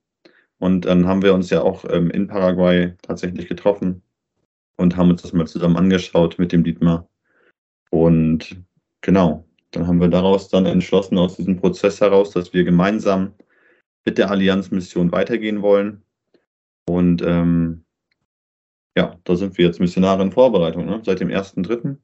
[0.59, 4.03] Und dann haben wir uns ja auch ähm, in Paraguay tatsächlich getroffen
[4.77, 7.09] und haben uns das mal zusammen angeschaut mit dem Dietmar.
[7.89, 8.55] Und
[9.01, 13.33] genau, dann haben wir daraus dann entschlossen, aus diesem Prozess heraus, dass wir gemeinsam
[14.05, 16.04] mit der Allianzmission weitergehen wollen.
[16.87, 17.85] Und ähm,
[18.95, 21.01] ja, da sind wir jetzt Missionare in Vorbereitung, ne?
[21.03, 21.97] seit dem 1.3.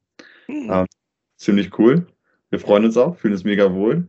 [0.48, 0.70] Mhm.
[0.70, 0.86] Ähm,
[1.36, 2.06] ziemlich cool.
[2.50, 4.08] Wir freuen uns auch, fühlen uns mega wohl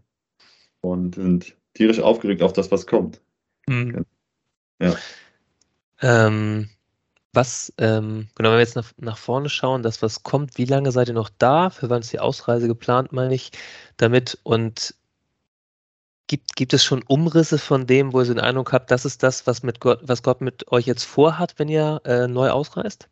[0.81, 3.21] und sind tierisch aufgeregt auf das, was kommt.
[3.67, 4.05] Mhm.
[4.81, 4.95] Ja.
[6.01, 6.69] Ähm,
[7.31, 10.91] was, ähm, genau, wenn wir jetzt nach, nach vorne schauen, das, was kommt, wie lange
[10.91, 11.69] seid ihr noch da?
[11.69, 13.51] Für wann ist die Ausreise geplant, meine ich,
[13.97, 14.37] damit?
[14.43, 14.95] Und
[16.27, 19.23] gibt, gibt es schon Umrisse von dem, wo ihr so den Eindruck habt, das ist
[19.23, 23.09] das, was, mit Gott, was Gott mit euch jetzt vorhat, wenn ihr äh, neu ausreist?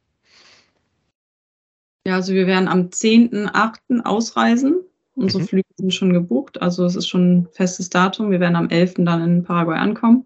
[2.08, 4.06] Ja, also wir werden am 10.8.
[4.06, 4.82] ausreisen.
[5.14, 5.48] Unsere mhm.
[5.48, 8.32] Flüge sind schon gebucht, also es ist schon ein festes Datum.
[8.32, 8.96] Wir werden am 11.
[9.00, 10.26] dann in Paraguay ankommen.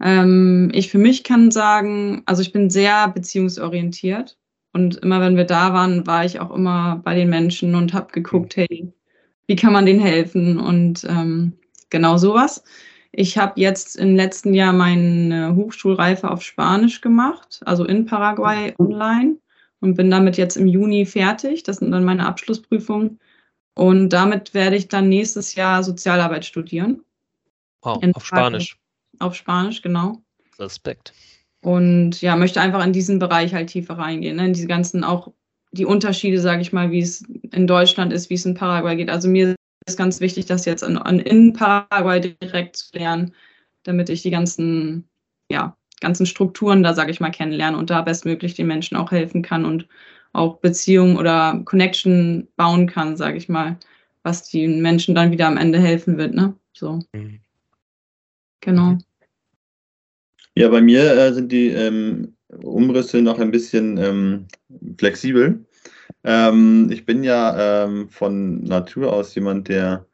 [0.00, 4.36] Ähm, ich für mich kann sagen, also ich bin sehr beziehungsorientiert
[4.72, 8.12] und immer wenn wir da waren, war ich auch immer bei den Menschen und habe
[8.12, 8.66] geguckt, mhm.
[8.68, 8.92] hey,
[9.46, 11.54] wie kann man denen helfen und ähm,
[11.90, 12.62] genau sowas.
[13.12, 19.36] Ich habe jetzt im letzten Jahr meine Hochschulreife auf Spanisch gemacht, also in Paraguay online
[19.80, 21.62] und bin damit jetzt im Juni fertig.
[21.62, 23.18] Das sind dann meine Abschlussprüfungen.
[23.74, 27.04] Und damit werde ich dann nächstes Jahr Sozialarbeit studieren.
[27.82, 28.76] Wow, auf Spanisch.
[29.20, 30.20] auf Spanisch, genau.
[30.58, 31.12] Respekt.
[31.62, 34.46] Und ja, möchte einfach in diesen Bereich halt tiefer reingehen, ne?
[34.46, 35.32] in diese ganzen auch
[35.70, 37.22] die Unterschiede, sage ich mal, wie es
[37.52, 39.10] in Deutschland ist, wie es in Paraguay geht.
[39.10, 39.54] Also mir
[39.88, 43.34] ist ganz wichtig, das jetzt in, in Paraguay direkt zu lernen,
[43.84, 45.08] damit ich die ganzen,
[45.50, 49.42] ja, ganzen Strukturen da, sage ich mal, kennenlerne und da bestmöglich den Menschen auch helfen
[49.42, 49.88] kann und
[50.32, 53.78] auch Beziehungen oder Connection bauen kann, sage ich mal,
[54.22, 56.54] was den Menschen dann wieder am Ende helfen wird, ne?
[56.72, 57.00] So.
[57.12, 57.40] Mhm.
[58.60, 58.98] Genau.
[60.54, 64.46] Ja, bei mir äh, sind die ähm, Umrisse noch ein bisschen ähm,
[64.98, 65.64] flexibel.
[66.28, 70.06] Ähm, ich bin ja ähm, von Natur aus jemand, der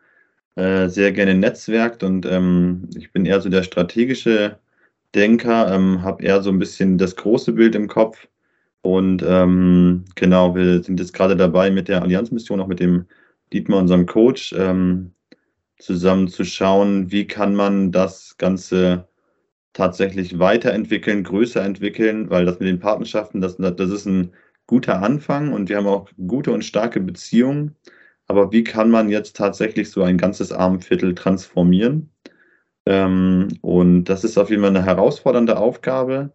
[0.56, 4.60] äh, sehr gerne netzwerkt und ähm, ich bin eher so der strategische
[5.14, 8.28] Denker, ähm, habe eher so ein bisschen das große Bild im Kopf.
[8.82, 13.06] Und ähm, genau, wir sind jetzt gerade dabei mit der Allianzmission, auch mit dem
[13.52, 15.12] Dietmar, unserem Coach, ähm,
[15.78, 19.08] zusammen zu schauen, wie kann man das Ganze
[19.72, 24.32] tatsächlich weiterentwickeln, größer entwickeln, weil das mit den Partnerschaften, das, das ist ein
[24.66, 27.76] guter Anfang und wir haben auch gute und starke Beziehungen.
[28.26, 32.10] Aber wie kann man jetzt tatsächlich so ein ganzes Armviertel transformieren?
[32.86, 36.32] Ähm, und das ist auf jeden Fall eine herausfordernde Aufgabe.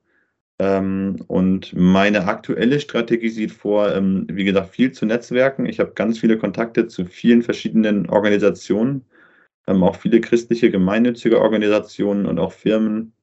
[0.59, 5.65] Ähm, und meine aktuelle Strategie sieht vor, ähm, wie gesagt, viel zu Netzwerken.
[5.65, 9.05] Ich habe ganz viele Kontakte zu vielen verschiedenen Organisationen,
[9.67, 13.13] ähm, auch viele christliche gemeinnützige Organisationen und auch Firmen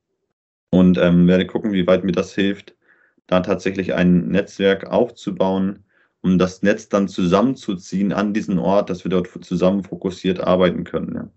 [0.71, 2.76] und ähm, werde gucken, wie weit mir das hilft,
[3.27, 5.85] da tatsächlich ein Netzwerk aufzubauen,
[6.23, 11.15] um das Netz dann zusammenzuziehen an diesen Ort, dass wir dort zusammen fokussiert arbeiten können.
[11.15, 11.31] Ja.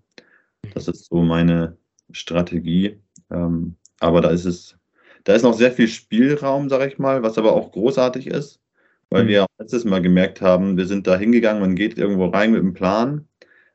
[0.73, 1.77] Das ist so meine
[2.11, 2.99] Strategie.
[3.31, 4.77] Ähm, aber da ist es,
[5.23, 8.61] da ist noch sehr viel Spielraum, sage ich mal, was aber auch großartig ist,
[9.09, 9.27] weil mhm.
[9.27, 12.73] wir letztes Mal gemerkt haben, wir sind da hingegangen, man geht irgendwo rein mit einem
[12.73, 13.27] Plan,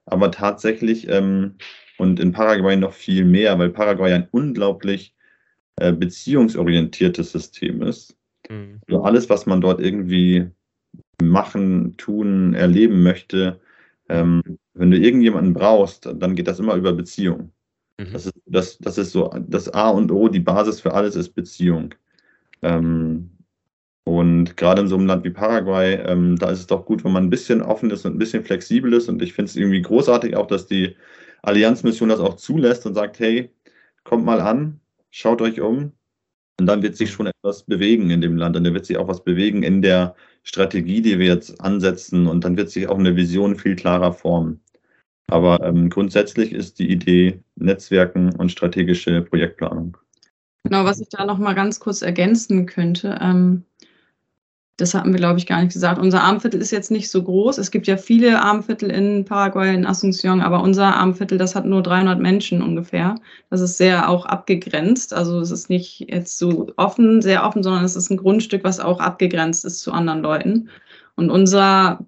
[0.06, 1.56] aber tatsächlich ähm,
[1.98, 5.13] und in Paraguay noch viel mehr, weil Paraguay ein unglaublich
[5.76, 8.16] äh, beziehungsorientiertes System ist.
[8.48, 8.80] Mhm.
[8.88, 10.48] Also alles, was man dort irgendwie
[11.22, 13.60] machen, tun, erleben möchte,
[14.08, 14.42] ähm,
[14.74, 17.52] wenn du irgendjemanden brauchst, dann geht das immer über Beziehung.
[17.98, 18.12] Mhm.
[18.12, 21.30] Das, ist, das, das ist so das A und O, die Basis für alles ist
[21.30, 21.94] Beziehung.
[22.62, 23.30] Ähm,
[24.04, 27.12] und gerade in so einem Land wie Paraguay, ähm, da ist es doch gut, wenn
[27.12, 29.08] man ein bisschen offen ist und ein bisschen flexibel ist.
[29.08, 30.94] Und ich finde es irgendwie großartig auch, dass die
[31.42, 33.50] Allianzmission das auch zulässt und sagt, hey,
[34.02, 34.80] kommt mal an,
[35.14, 35.92] schaut euch um.
[36.60, 38.56] Und dann wird sich schon etwas bewegen in dem Land.
[38.56, 42.26] Und dann wird sich auch was bewegen in der Strategie, die wir jetzt ansetzen.
[42.26, 44.60] Und dann wird sich auch eine Vision viel klarer formen.
[45.30, 49.96] Aber ähm, grundsätzlich ist die Idee Netzwerken und strategische Projektplanung.
[50.64, 53.18] Genau, was ich da noch mal ganz kurz ergänzen könnte.
[53.20, 53.64] Ähm,
[54.76, 56.00] das hatten wir, glaube ich, gar nicht gesagt.
[56.00, 57.58] Unser Armviertel ist jetzt nicht so groß.
[57.58, 61.82] Es gibt ja viele Armviertel in Paraguay, in Asunción, aber unser Armviertel, das hat nur
[61.82, 63.14] 300 Menschen ungefähr.
[63.50, 65.14] Das ist sehr auch abgegrenzt.
[65.14, 68.80] Also es ist nicht jetzt so offen, sehr offen, sondern es ist ein Grundstück, was
[68.80, 70.68] auch abgegrenzt ist zu anderen Leuten.
[71.14, 72.04] Und unser,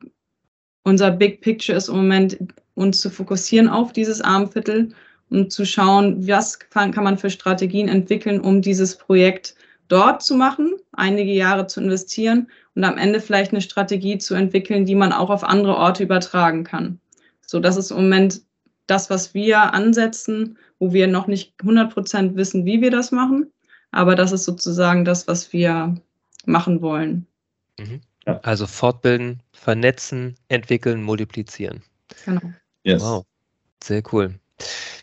[0.82, 2.36] unser Big Picture ist im Moment,
[2.74, 4.92] uns zu fokussieren auf dieses Armviertel
[5.30, 9.55] und zu schauen, was kann man für Strategien entwickeln, um dieses Projekt
[9.88, 14.84] dort zu machen, einige Jahre zu investieren und am Ende vielleicht eine Strategie zu entwickeln,
[14.84, 17.00] die man auch auf andere Orte übertragen kann.
[17.46, 18.42] So, das ist im Moment
[18.86, 23.50] das, was wir ansetzen, wo wir noch nicht 100 Prozent wissen, wie wir das machen.
[23.90, 25.94] Aber das ist sozusagen das, was wir
[26.44, 27.26] machen wollen.
[27.78, 28.00] Mhm.
[28.42, 31.82] Also fortbilden, vernetzen, entwickeln, multiplizieren.
[32.24, 32.52] Genau.
[32.82, 33.02] Yes.
[33.02, 33.24] Wow,
[33.82, 34.34] sehr cool.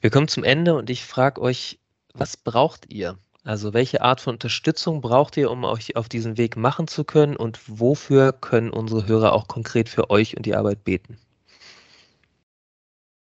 [0.02, 1.80] Wir kommen zum Ende und ich frage euch,
[2.14, 3.18] was braucht ihr?
[3.44, 7.36] Also welche Art von Unterstützung braucht ihr, um euch auf diesen Weg machen zu können
[7.36, 11.18] und wofür können unsere Hörer auch konkret für euch und die Arbeit beten?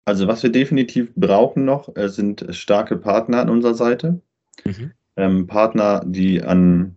[0.04, 4.20] Also was wir definitiv brauchen noch, äh, sind starke Partner an unserer Seite.
[4.64, 4.92] Mhm.
[5.16, 6.96] Ähm, Partner, die an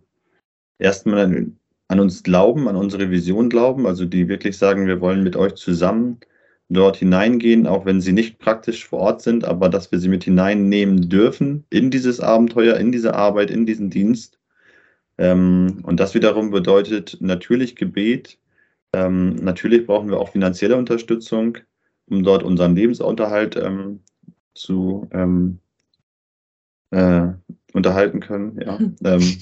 [0.78, 1.46] erstmal
[1.88, 5.54] an uns glauben, an unsere Vision glauben, also die wirklich sagen, wir wollen mit euch
[5.54, 6.18] zusammen
[6.68, 10.24] dort hineingehen, auch wenn sie nicht praktisch vor Ort sind, aber dass wir sie mit
[10.24, 14.38] hineinnehmen dürfen in dieses Abenteuer, in diese Arbeit, in diesen Dienst.
[15.18, 18.38] Ähm, und das wiederum bedeutet natürlich Gebet.
[18.92, 21.58] Ähm, natürlich brauchen wir auch finanzielle Unterstützung,
[22.06, 24.00] um dort unseren Lebensunterhalt ähm,
[24.54, 25.58] zu ähm,
[26.90, 27.32] äh,
[27.72, 28.78] unterhalten können, ja.
[29.04, 29.38] Ähm,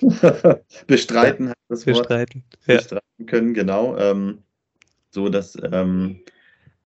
[0.86, 2.08] bestreiten heißt das Wort.
[2.08, 2.44] Bestreiten.
[2.66, 2.76] Ja.
[2.76, 3.96] Bestreiten können, genau.
[3.98, 4.38] Ähm,
[5.10, 5.56] so dass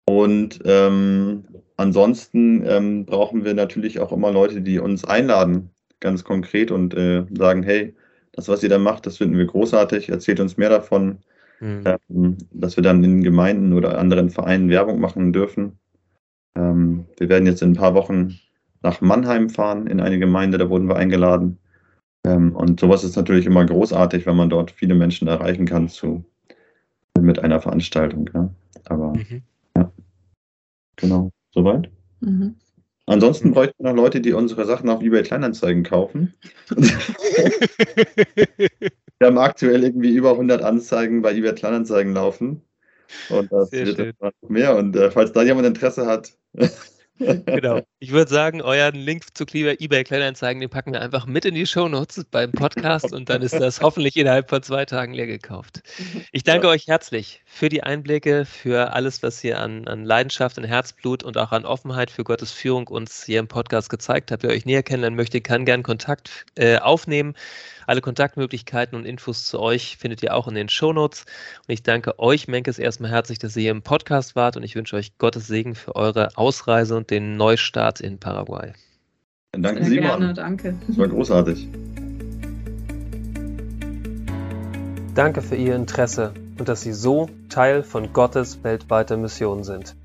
[0.06, 1.44] und ähm,
[1.76, 5.70] ansonsten ähm, brauchen wir natürlich auch immer Leute, die uns einladen,
[6.00, 7.94] ganz konkret und äh, sagen, hey,
[8.32, 11.18] das, was ihr da macht, das finden wir großartig, erzählt uns mehr davon,
[11.60, 11.84] mhm.
[12.08, 15.78] ähm, dass wir dann in Gemeinden oder anderen Vereinen Werbung machen dürfen.
[16.56, 18.38] Ähm, wir werden jetzt in ein paar Wochen
[18.82, 21.58] nach Mannheim fahren in eine Gemeinde, da wurden wir eingeladen.
[22.24, 26.24] Ähm, und sowas ist natürlich immer großartig, wenn man dort viele Menschen erreichen kann zu,
[27.18, 28.30] mit einer Veranstaltung.
[28.34, 28.50] Ja.
[28.86, 29.42] Aber mhm.
[31.00, 31.90] Genau, soweit.
[32.20, 32.54] Mhm.
[33.06, 36.34] Ansonsten bräuchten wir noch Leute, die unsere Sachen auf eBay Kleinanzeigen kaufen.
[36.68, 36.88] wir
[39.26, 42.62] haben aktuell irgendwie über 100 Anzeigen bei eBay Kleinanzeigen laufen.
[43.28, 44.12] Und das Sehr wird schön.
[44.48, 44.76] mehr.
[44.76, 46.32] Und äh, falls da jemand Interesse hat,
[47.46, 47.80] genau.
[47.98, 51.54] Ich würde sagen, euren Link zu Kleber eBay Kleinanzeigen, den packen wir einfach mit in
[51.54, 55.26] die Show Notes beim Podcast und dann ist das hoffentlich innerhalb von zwei Tagen leer
[55.26, 55.82] gekauft.
[56.32, 56.72] Ich danke ja.
[56.72, 61.36] euch herzlich für die Einblicke, für alles, was ihr an, an Leidenschaft, an Herzblut und
[61.36, 64.42] auch an Offenheit für Gottes Führung uns hier im Podcast gezeigt habt.
[64.42, 67.34] Wer euch näher kennenlernen möchte, kann gern Kontakt äh, aufnehmen.
[67.86, 71.24] Alle Kontaktmöglichkeiten und Infos zu euch findet ihr auch in den Shownotes.
[71.66, 74.76] Und ich danke euch, Menkes, erstmal herzlich, dass ihr hier im Podcast wart und ich
[74.76, 78.72] wünsche euch Gottes Segen für eure Ausreise und den Neustart in Paraguay.
[79.52, 80.08] Danke, Sehr Simon.
[80.08, 80.74] Gerne, danke.
[80.86, 81.68] Das war großartig.
[85.14, 89.96] Danke für Ihr Interesse und dass Sie so Teil von Gottes weltweiter Mission sind.